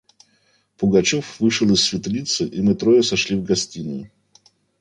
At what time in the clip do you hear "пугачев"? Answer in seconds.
0.77-1.39